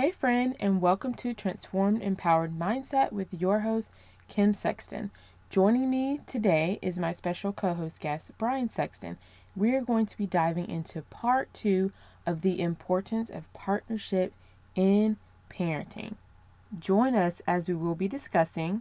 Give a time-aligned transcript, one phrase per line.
[0.00, 3.90] Hey, friend, and welcome to Transformed Empowered Mindset with your host,
[4.28, 5.10] Kim Sexton.
[5.50, 9.18] Joining me today is my special co host guest, Brian Sexton.
[9.54, 11.92] We are going to be diving into part two
[12.24, 14.32] of the importance of partnership
[14.74, 15.18] in
[15.50, 16.14] parenting.
[16.78, 18.80] Join us as we will be discussing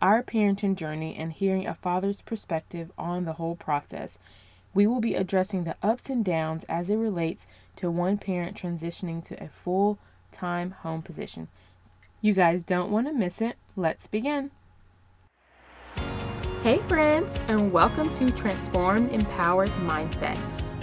[0.00, 4.18] our parenting journey and hearing a father's perspective on the whole process.
[4.72, 7.46] We will be addressing the ups and downs as it relates
[7.76, 9.98] to one parent transitioning to a full
[10.34, 11.48] time home position.
[12.20, 13.56] You guys don't want to miss it.
[13.76, 14.50] Let's begin.
[16.62, 20.38] Hey, friends, and welcome to Transformed Empowered Mindset.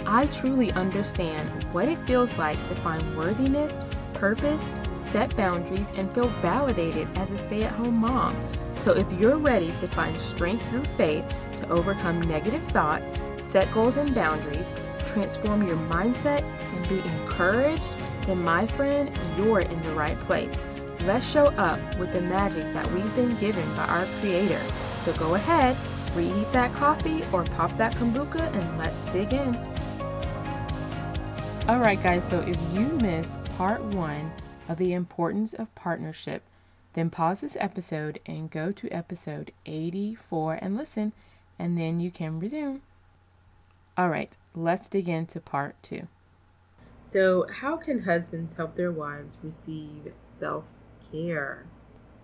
[0.06, 3.78] I truly understand what it feels like to find worthiness,
[4.14, 4.62] purpose,
[5.00, 8.36] set boundaries, and feel validated as a stay at home mom.
[8.80, 11.24] So, if you're ready to find strength through faith
[11.56, 14.72] to overcome negative thoughts, set goals and boundaries,
[15.06, 20.56] transform your mindset, and be encouraged, then, my friend, you're in the right place.
[21.04, 24.60] Let's show up with the magic that we've been given by our Creator
[25.02, 25.76] so go ahead,
[26.14, 29.56] reheat that coffee or pop that kombucha and let's dig in.
[31.68, 34.30] Alright, guys, so if you missed part one
[34.68, 36.44] of the importance of partnership,
[36.92, 41.12] then pause this episode and go to episode 84 and listen,
[41.58, 42.82] and then you can resume.
[43.98, 46.06] Alright, let's dig into part two.
[47.06, 50.64] So, how can husbands help their wives receive self
[51.10, 51.66] care?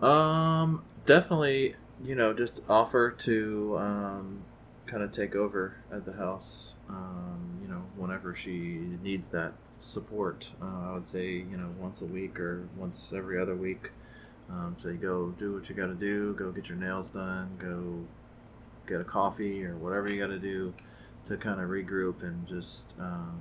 [0.00, 4.44] Um, definitely you know, just offer to um,
[4.86, 6.76] kind of take over at the house.
[6.88, 12.02] Um, you know, whenever she needs that support, uh, I would say you know once
[12.02, 13.90] a week or once every other week.
[14.50, 17.50] Um, so you go do what you got to do, go get your nails done,
[17.58, 18.06] go
[18.86, 20.72] get a coffee or whatever you got to do
[21.26, 23.38] to kind of regroup and just um,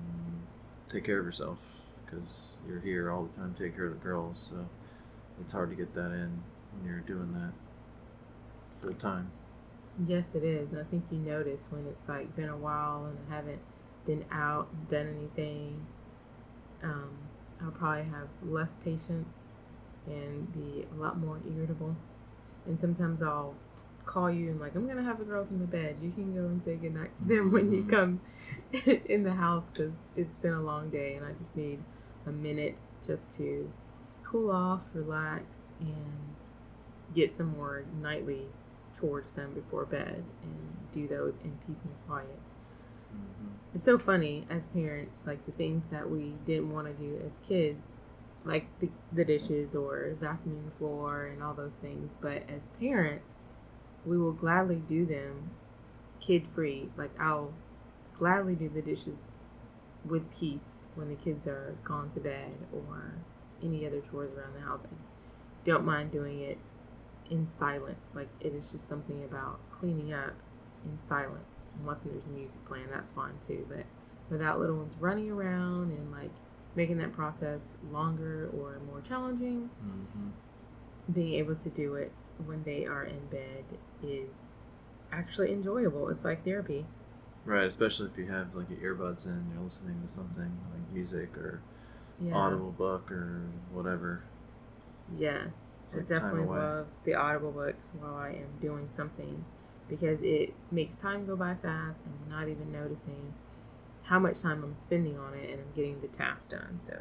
[0.90, 4.40] take care of yourself because you're here all the time, take care of the girls.
[4.40, 4.68] So
[5.42, 7.54] it's hard to get that in when you're doing that
[8.82, 9.32] full time.
[10.08, 10.74] Yes, it is.
[10.74, 13.62] I think you notice when it's like been a while and I haven't
[14.06, 15.86] been out and done anything.
[16.84, 17.10] Um,
[17.62, 19.50] I'll probably have less patience
[20.06, 21.96] and be a lot more irritable.
[22.66, 23.56] And sometimes I'll
[24.08, 25.98] call you and like I'm gonna have the girls in the bed.
[26.02, 27.90] You can go and say goodnight to them when you mm-hmm.
[27.90, 28.22] come
[29.06, 31.80] in the house because it's been a long day and I just need
[32.26, 33.72] a minute just to
[34.24, 36.36] cool off, relax, and
[37.14, 38.48] get some more nightly
[39.00, 42.40] chores done before bed and do those in peace and quiet.
[43.14, 43.76] Mm-hmm.
[43.76, 47.40] It's so funny as parents, like the things that we didn't want to do as
[47.40, 47.98] kids,
[48.44, 52.18] like the, the dishes or vacuuming the floor and all those things.
[52.22, 53.38] But as parents,
[54.08, 55.52] we will gladly do them
[56.20, 56.90] kid free.
[56.98, 57.54] Like I'll
[58.18, 59.32] gladly do the dishes
[60.06, 63.16] with peace when the kids are gone to bed or
[63.64, 64.86] any other chores around the house.
[64.86, 64.96] I
[65.66, 66.58] don't mind doing it
[67.30, 68.14] in silence.
[68.16, 70.34] Like it is just something about cleaning up
[70.86, 71.68] in silence.
[71.82, 73.66] Unless there's music playing, that's fine too.
[73.68, 73.86] But
[74.30, 76.32] without little ones running around and like
[76.76, 80.30] making that process longer or more challenging, mm-hmm.
[81.12, 82.14] Being able to do it
[82.46, 83.64] when they are in bed
[84.04, 84.58] is
[85.12, 86.10] actually enjoyable.
[86.10, 86.86] It's like therapy.
[87.46, 91.38] Right, especially if you have like your earbuds in, you're listening to something like music
[91.38, 91.62] or
[92.22, 92.34] yeah.
[92.34, 94.24] audible book or whatever.
[95.18, 99.46] Yes, I definitely love the Audible books while I am doing something
[99.88, 103.34] because it makes time go by fast and not even noticing
[104.04, 106.80] how much time I'm spending on it and I'm getting the task done.
[106.80, 106.98] So,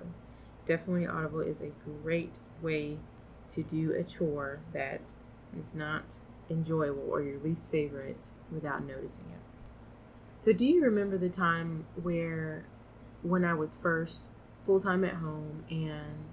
[0.66, 1.72] definitely Audible is a
[2.02, 2.98] great way
[3.50, 5.00] to do a chore that
[5.58, 6.20] is not
[6.50, 9.40] enjoyable or your least favorite without noticing it.
[10.36, 12.66] So, do you remember the time where
[13.22, 14.30] when I was first
[14.64, 16.26] full time at home and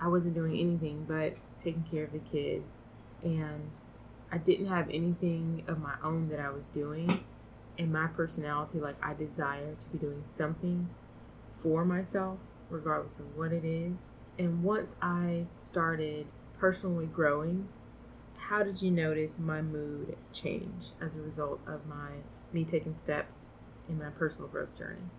[0.00, 2.74] I wasn't doing anything but taking care of the kids.
[3.22, 3.70] And
[4.30, 7.10] I didn't have anything of my own that I was doing.
[7.78, 10.88] And my personality, like, I desire to be doing something
[11.62, 12.38] for myself,
[12.70, 13.96] regardless of what it is.
[14.38, 16.26] And once I started
[16.58, 17.68] personally growing,
[18.36, 22.10] how did you notice my mood change as a result of my
[22.52, 23.50] me taking steps
[23.88, 25.10] in my personal growth journey?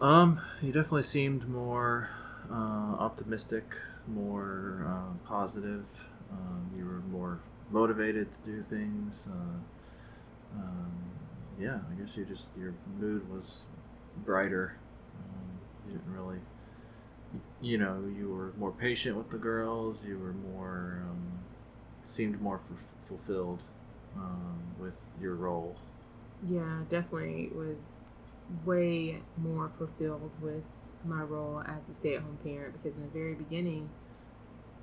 [0.00, 2.10] Um, you definitely seemed more
[2.50, 3.64] uh, optimistic,
[4.06, 6.10] more uh, positive.
[6.30, 7.40] Um, you were more
[7.70, 9.28] motivated to do things.
[9.30, 10.92] Uh, um,
[11.58, 13.66] yeah, I guess you just your mood was
[14.24, 14.76] brighter.
[15.18, 16.40] Um, you didn't really,
[17.60, 20.04] you know, you were more patient with the girls.
[20.04, 21.40] You were more um,
[22.04, 23.62] seemed more f- fulfilled
[24.16, 25.76] um, with your role.
[26.48, 27.96] Yeah, definitely was
[28.64, 30.62] way more fulfilled with
[31.04, 33.88] my role as a stay at home parent because in the very beginning,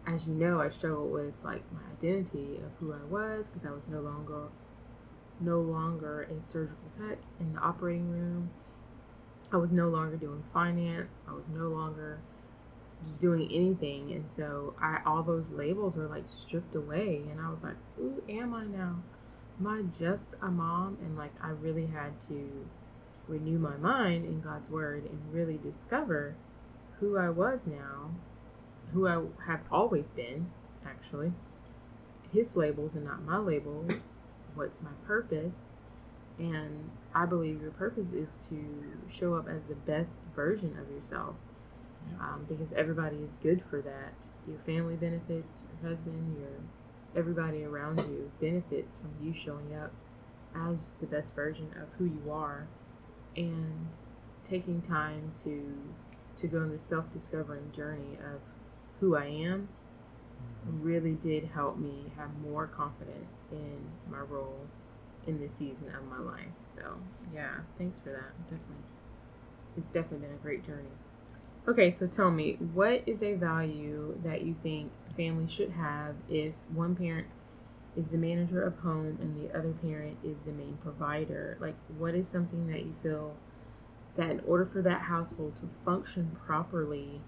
[0.07, 3.71] as you know, I struggled with like my identity of who I was because I
[3.71, 4.47] was no longer
[5.39, 8.51] no longer a surgical tech in the operating room.
[9.51, 11.19] I was no longer doing finance.
[11.27, 12.19] I was no longer
[13.03, 14.11] just doing anything.
[14.11, 18.21] And so I all those labels were like stripped away and I was like, who
[18.29, 19.01] am I now?
[19.59, 20.97] Am I just a mom?
[21.01, 22.67] And like I really had to
[23.27, 26.35] renew my mind in God's word and really discover
[26.99, 28.11] who I was now,
[28.93, 30.51] who I have always been,
[30.85, 31.33] actually.
[32.31, 34.13] His labels and not my labels.
[34.55, 35.75] What's my purpose?
[36.37, 38.63] And I believe your purpose is to
[39.09, 41.35] show up as the best version of yourself.
[42.19, 44.27] Um, because everybody is good for that.
[44.47, 46.59] Your family benefits, your husband, your
[47.15, 49.91] everybody around you benefits from you showing up
[50.55, 52.67] as the best version of who you are
[53.35, 53.87] and
[54.43, 55.77] taking time to
[56.37, 58.39] to go on this self-discovering journey of
[58.99, 59.67] who I am
[60.65, 63.77] really did help me have more confidence in
[64.09, 64.67] my role
[65.27, 66.53] in this season of my life.
[66.63, 66.97] So,
[67.33, 68.33] yeah, thanks for that.
[68.43, 68.85] Definitely.
[69.77, 70.89] It's definitely been a great journey.
[71.67, 76.53] Okay, so tell me, what is a value that you think families should have if
[76.73, 77.27] one parent
[77.95, 81.57] is the manager of home and the other parent is the main provider?
[81.61, 83.35] Like, what is something that you feel
[84.15, 87.21] that in order for that household to function properly,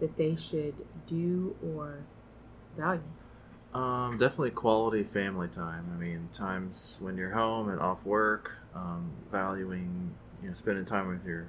[0.00, 0.74] that they should
[1.06, 2.00] do or
[2.76, 3.02] value?
[3.72, 5.92] Um, definitely quality family time.
[5.94, 11.08] I mean, times when you're home and off work, um, valuing, you know, spending time
[11.08, 11.48] with your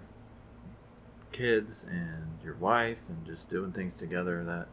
[1.32, 4.68] kids and your wife and just doing things together that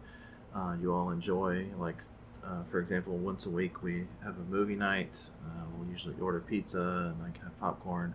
[0.58, 1.67] uh, you all enjoy.
[1.79, 2.03] Like,
[2.44, 5.31] uh, for example, once a week we have a movie night.
[5.44, 8.14] Uh, we'll usually order pizza and like have popcorn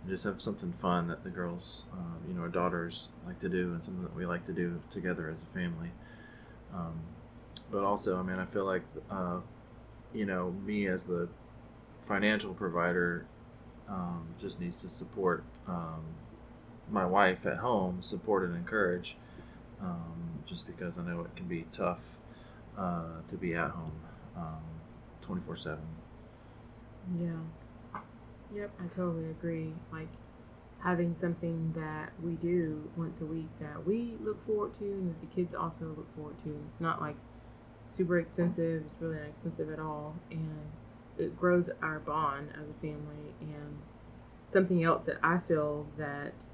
[0.00, 3.48] and just have something fun that the girls, uh, you know, our daughters like to
[3.48, 5.90] do and something that we like to do together as a family.
[6.74, 7.00] Um,
[7.70, 9.38] but also, I mean, I feel like, uh,
[10.12, 11.28] you know, me as the
[12.02, 13.26] financial provider
[13.88, 16.04] um, just needs to support um,
[16.90, 19.16] my wife at home, support and encourage,
[19.80, 22.18] um, just because I know it can be tough
[22.78, 24.00] uh, to be at home
[25.24, 25.86] twenty four seven.
[27.18, 27.70] Yes.
[28.54, 29.72] Yep, I totally agree.
[29.90, 30.08] Like
[30.82, 35.20] having something that we do once a week that we look forward to and that
[35.20, 36.50] the kids also look forward to.
[36.50, 37.16] And it's not like
[37.88, 40.16] super expensive, it's really not expensive at all.
[40.30, 40.70] And
[41.18, 43.32] it grows our bond as a family.
[43.40, 43.78] And
[44.46, 46.46] something else that I feel that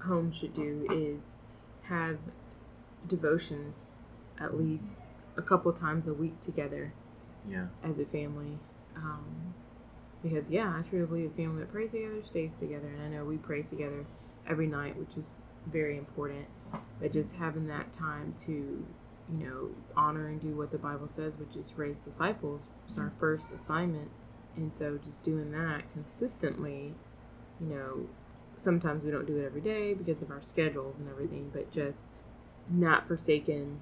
[0.00, 1.36] home should do is
[1.82, 2.18] have
[3.06, 3.90] devotions
[4.38, 4.96] at least
[5.36, 6.92] a couple times a week together
[7.48, 8.58] Yeah, as a family.
[8.96, 9.54] Um,
[10.22, 13.24] because yeah, I truly believe a family that prays together stays together, and I know
[13.24, 14.04] we pray together
[14.46, 16.46] every night, which is very important.
[17.00, 18.86] But just having that time to, you
[19.30, 23.52] know, honor and do what the Bible says, which is raise disciples, is our first
[23.52, 24.10] assignment.
[24.56, 26.94] And so just doing that consistently,
[27.60, 28.08] you know,
[28.60, 32.08] sometimes we don't do it every day because of our schedules and everything, but just
[32.70, 33.80] not forsaking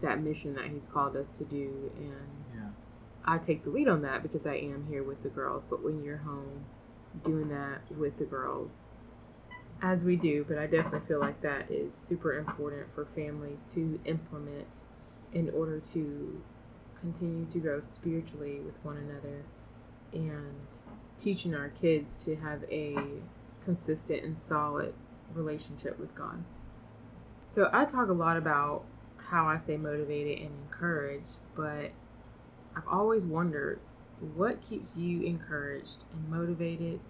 [0.00, 2.68] that mission that He's called us to do and yeah,
[3.24, 5.64] I take the lead on that because I am here with the girls.
[5.64, 6.64] But when you're home,
[7.22, 8.90] doing that with the girls,
[9.82, 14.00] as we do, but I definitely feel like that is super important for families to
[14.04, 14.84] implement
[15.32, 16.42] in order to
[17.00, 19.42] continue to grow spiritually with one another
[20.12, 20.54] and
[21.18, 22.96] teaching our kids to have a
[23.64, 24.94] consistent and solid
[25.34, 26.44] relationship with God.
[27.46, 28.84] So I talk a lot about
[29.16, 31.90] how I stay motivated and encouraged, but
[32.76, 33.80] I've always wondered
[34.34, 37.00] what keeps you encouraged and motivated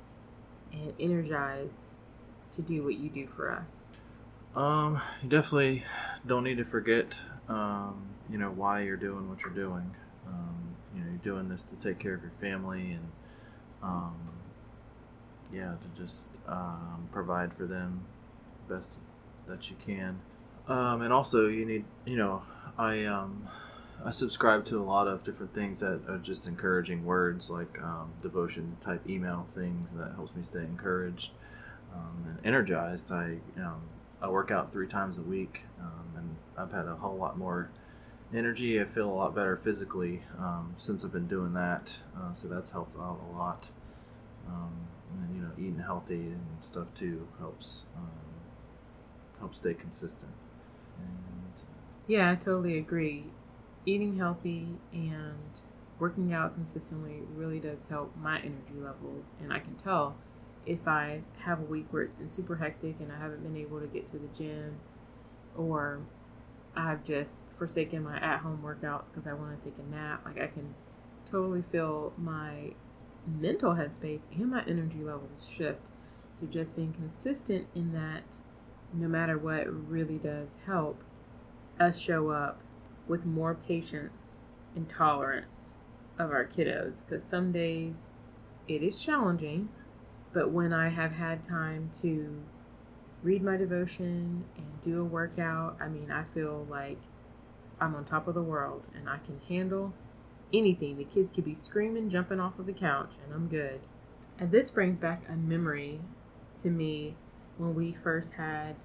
[0.72, 1.94] and energized
[2.50, 3.88] to do what you do for us.
[4.54, 5.84] Um, you definitely
[6.26, 7.18] don't need to forget,
[7.48, 9.94] um, you know, why you're doing what you're doing.
[10.26, 13.12] Um, you know, you're doing this to take care of your family and,
[13.82, 14.16] um,
[15.52, 18.04] yeah, to just um, provide for them
[18.68, 18.98] best
[19.46, 20.20] that you can.
[20.68, 22.42] Um, and also, you need, you know,
[22.78, 23.48] I um,
[24.04, 28.12] I subscribe to a lot of different things that are just encouraging words, like um,
[28.22, 31.32] devotion type email things that helps me stay encouraged
[31.94, 33.10] um, and energized.
[33.12, 33.82] I um,
[34.20, 37.70] I work out three times a week, um, and I've had a whole lot more
[38.34, 38.80] energy.
[38.80, 41.98] I feel a lot better physically um, since I've been doing that.
[42.16, 43.70] Uh, so that's helped out a lot.
[45.20, 48.10] And you know, eating healthy and stuff too helps um,
[49.38, 50.32] helps stay consistent.
[50.98, 51.62] And
[52.06, 53.26] Yeah, I totally agree.
[53.86, 55.60] Eating healthy and
[55.98, 59.34] working out consistently really does help my energy levels.
[59.40, 60.16] And I can tell
[60.66, 63.80] if I have a week where it's been super hectic and I haven't been able
[63.80, 64.78] to get to the gym
[65.56, 66.00] or
[66.74, 70.24] I've just forsaken my at home workouts because I want to take a nap.
[70.24, 70.74] Like I can
[71.24, 72.72] totally feel my
[73.26, 75.90] mental headspace and my energy levels shift.
[76.34, 78.40] So just being consistent in that
[78.94, 81.02] no matter what really does help
[81.80, 82.60] us show up
[83.06, 84.40] with more patience
[84.74, 85.76] and tolerance
[86.18, 88.10] of our kiddos because some days
[88.68, 89.68] it is challenging
[90.32, 92.42] but when i have had time to
[93.22, 96.98] read my devotion and do a workout i mean i feel like
[97.80, 99.92] i'm on top of the world and i can handle
[100.52, 100.96] anything.
[100.96, 103.80] The kids could be screaming jumping off of the couch and i'm good.
[104.38, 106.00] And this brings back a memory
[106.62, 107.14] to me
[107.58, 108.76] when we first had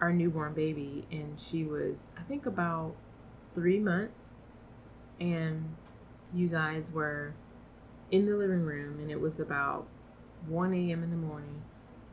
[0.00, 2.94] our newborn baby and she was i think about
[3.54, 4.34] three months
[5.20, 5.76] and
[6.34, 7.32] you guys were
[8.10, 9.86] in the living room and it was about
[10.48, 11.62] 1 a.m in the morning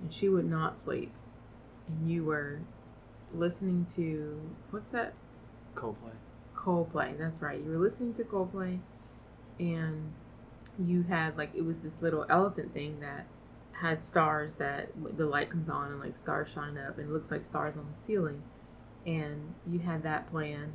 [0.02, 1.12] and she would not sleep.
[1.88, 2.60] And you were
[3.34, 4.40] listening to
[4.72, 5.14] what's that?
[5.76, 6.18] Coldplay.
[6.64, 7.18] Coldplay.
[7.18, 7.60] That's right.
[7.60, 8.80] You were listening to Coldplay,
[9.60, 10.14] and
[10.80, 13.26] you had like it was this little elephant thing that
[13.74, 17.32] has stars that the light comes on and like stars shine up and it looks
[17.32, 18.44] like stars on the ceiling,
[19.06, 20.74] and you had that plan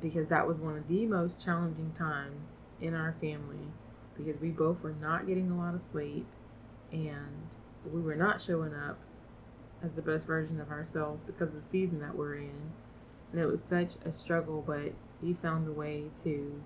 [0.00, 3.68] because that was one of the most challenging times in our family
[4.16, 6.26] because we both were not getting a lot of sleep
[6.90, 7.48] and
[7.90, 8.98] we were not showing up
[9.82, 12.72] as the best version of ourselves because the season that we're in
[13.32, 16.62] and it was such a struggle but you found a way to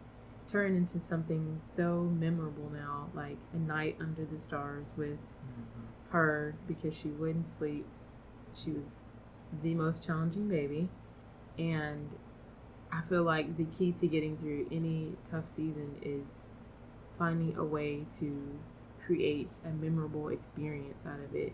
[0.47, 6.11] turn into something so memorable now like a night under the stars with mm-hmm.
[6.11, 7.87] her because she wouldn't sleep.
[8.55, 9.07] She was
[9.63, 10.89] the most challenging baby.
[11.59, 12.15] And
[12.93, 16.45] i feel like the key to getting through any tough season is
[17.19, 18.59] finding a way to
[19.05, 21.53] create a memorable experience out of it.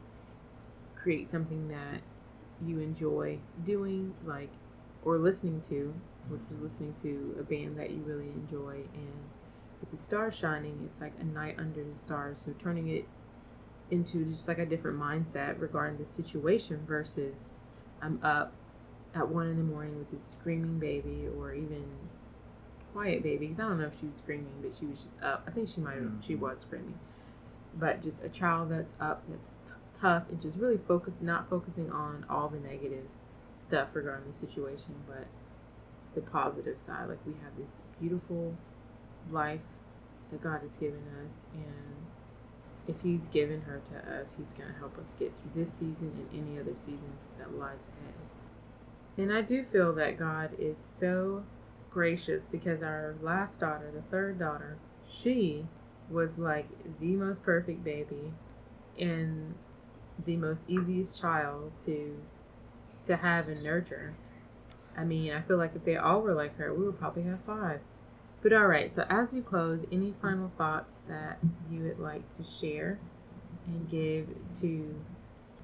[0.95, 2.01] Create something that
[2.65, 4.51] you enjoy doing like
[5.05, 5.95] or listening to,
[6.29, 8.85] which was listening to a band that you really enjoy.
[8.95, 9.13] And
[9.81, 12.41] with the stars shining, it's like a night under the stars.
[12.41, 13.07] So turning it
[13.91, 17.49] into just like a different mindset regarding the situation versus
[18.01, 18.53] I'm up
[19.15, 21.85] at one in the morning with this screaming baby or even
[22.93, 25.45] quiet baby because I don't know if she was screaming, but she was just up.
[25.47, 26.21] I think she might have, mm-hmm.
[26.21, 26.99] she was screaming,
[27.79, 31.91] but just a child that's up, that's t- tough, and just really focus, not focusing
[31.91, 33.07] on all the negative
[33.57, 35.27] stuff regarding the situation, but
[36.15, 37.09] the positive side.
[37.09, 38.57] Like we have this beautiful
[39.31, 39.61] life
[40.31, 42.07] that God has given us, and
[42.89, 46.29] if He's given her to us, He's going to help us get through this season
[46.33, 48.15] and any other seasons that lies ahead.
[49.19, 51.45] And I do feel that God is so
[51.91, 54.79] gracious because our last daughter, the third daughter,
[55.09, 55.67] she
[56.11, 56.67] was like
[57.01, 58.33] the most perfect baby
[58.99, 59.55] and
[60.25, 62.17] the most easiest child to
[63.05, 64.15] to have and nurture.
[64.97, 67.41] I mean, I feel like if they all were like her, we would probably have
[67.47, 67.81] five.
[68.43, 71.39] But all right, so as we close, any final thoughts that
[71.71, 72.99] you would like to share
[73.67, 74.27] and give
[74.61, 75.01] to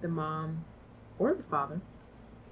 [0.01, 0.65] the mom
[1.19, 1.81] or the father?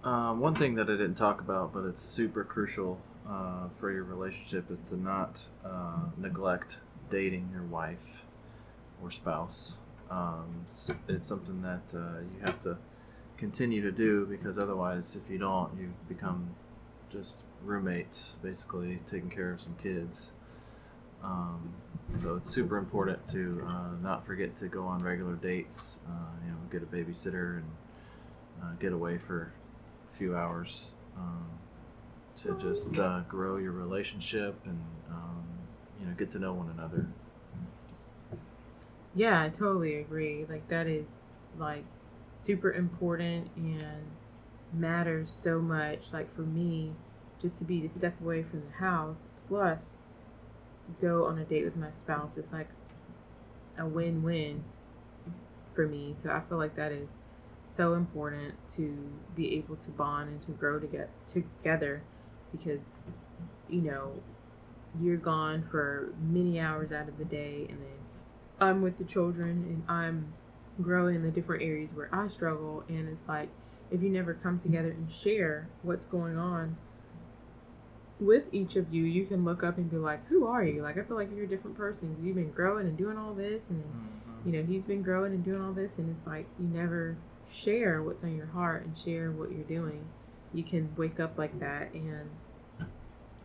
[0.02, 4.05] Um, one thing that I didn't talk about, but it's super crucial uh, for your
[4.05, 8.25] relationship, is to not uh, neglect dating your wife
[9.02, 9.75] or spouse.
[10.11, 10.66] Um,
[11.09, 12.78] it's something that uh, you have to
[13.37, 16.55] continue to do because otherwise, if you don't, you become
[17.11, 20.33] just roommates, basically taking care of some kids.
[21.23, 21.75] Um,
[22.23, 26.00] so it's super important to uh, not forget to go on regular dates.
[26.07, 27.71] Uh, you know, get a babysitter and
[28.62, 29.52] uh, get away for
[30.11, 31.49] a few hours um,
[32.37, 35.45] to just uh, grow your relationship and um,
[36.00, 37.07] you know get to know one another.
[39.14, 40.45] Yeah, I totally agree.
[40.49, 41.23] Like that is
[41.59, 41.85] like
[42.37, 44.07] super important and
[44.73, 46.12] matters so much.
[46.12, 46.93] Like for me,
[47.40, 49.99] just to be to step away from the house plus
[51.00, 52.69] go on a date with my spouse it's like
[53.78, 54.64] a win-win
[55.75, 56.14] for me.
[56.14, 57.16] So I feel like that is
[57.69, 62.02] so important to be able to bond and to grow to get together
[62.52, 63.02] because
[63.69, 64.23] you know
[65.00, 67.99] you're gone for many hours out of the day and then
[68.61, 70.33] I'm with the children and I'm
[70.80, 72.85] grow in the different areas where I struggle.
[72.88, 73.49] And it's like,
[73.90, 76.76] if you never come together and share what's going on
[78.18, 80.83] with each of you, you can look up and be like, who are you?
[80.83, 83.35] Like, I feel like you're a different person because you've been growing and doing all
[83.35, 83.71] this.
[83.71, 84.49] And mm-hmm.
[84.50, 85.99] you know, he's been growing and doing all this.
[85.99, 87.16] And it's like, you never
[87.49, 90.06] share what's on your heart and share what you're doing.
[90.52, 91.92] You can wake up like that.
[91.92, 92.30] And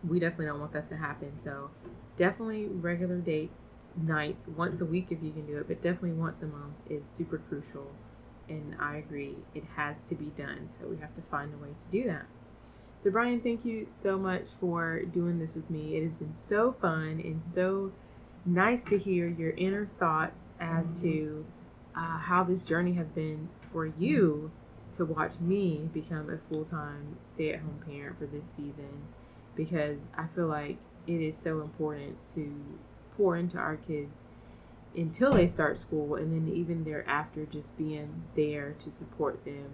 [0.07, 1.39] we definitely don't want that to happen.
[1.39, 1.69] So,
[2.15, 3.51] definitely regular date
[3.95, 7.05] nights, once a week if you can do it, but definitely once a month is
[7.05, 7.91] super crucial.
[8.50, 10.69] And I agree, it has to be done.
[10.69, 12.25] So we have to find a way to do that.
[13.00, 15.95] So, Brian, thank you so much for doing this with me.
[15.95, 17.91] It has been so fun and so
[18.45, 21.45] nice to hear your inner thoughts as to
[21.95, 24.51] uh, how this journey has been for you
[24.93, 29.07] to watch me become a full time stay at home parent for this season
[29.55, 32.53] because I feel like it is so important to
[33.18, 34.25] pour into our kids
[34.96, 39.70] until they start school and then even thereafter just being there to support them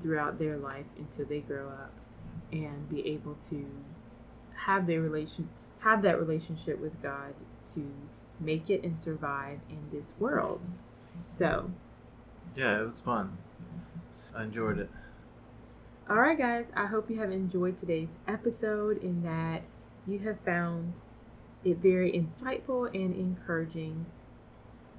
[0.00, 1.92] throughout their life until they grow up
[2.50, 3.66] and be able to
[4.66, 5.48] have their relation
[5.80, 7.34] have that relationship with God
[7.64, 7.92] to
[8.38, 10.70] make it and survive in this world.
[11.20, 11.72] So,
[12.56, 13.36] yeah, it was fun.
[14.34, 14.90] I enjoyed it.
[16.08, 19.62] All right, guys, I hope you have enjoyed today's episode in that
[20.06, 21.00] you have found
[21.64, 24.06] it very insightful and encouraging.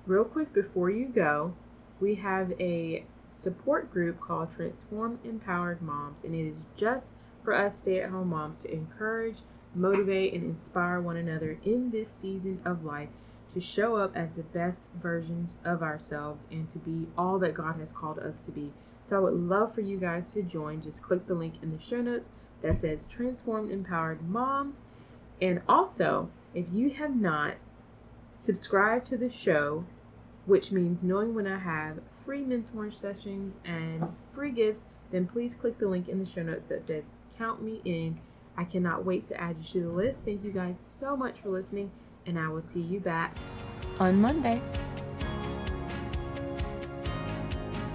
[0.06, 1.54] Real quick before you go,
[2.00, 7.80] we have a support group called Transform Empowered Moms, and it is just for us
[7.80, 9.40] stay at home moms to encourage,
[9.76, 13.10] motivate, and inspire one another in this season of life
[13.50, 17.76] to show up as the best versions of ourselves and to be all that God
[17.80, 18.72] has called us to be.
[19.04, 20.82] So I would love for you guys to join.
[20.82, 24.82] Just click the link in the show notes that says Transform Empowered Moms.
[25.42, 27.56] And also, if you have not
[28.36, 29.86] subscribed to the show,
[30.46, 35.80] which means knowing when I have free mentoring sessions and free gifts, then please click
[35.80, 37.06] the link in the show notes that says
[37.38, 38.20] Count Me In.
[38.56, 40.26] I cannot wait to add you to the list.
[40.26, 41.92] Thank you guys so much for listening,
[42.26, 43.36] and I will see you back
[44.00, 44.62] on Monday.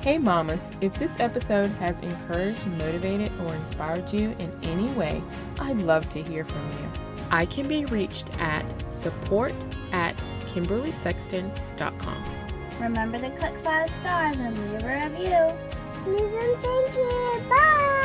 [0.01, 5.23] Hey mamas, if this episode has encouraged, motivated, or inspired you in any way,
[5.61, 7.08] I'd love to hear from you.
[7.31, 9.55] I can be reached at support
[9.93, 10.17] at
[10.47, 12.25] kimberlysexton.com.
[12.81, 15.59] Remember to click five stars and leave a review.
[16.05, 17.43] Please and thank you.
[17.49, 17.98] Bye.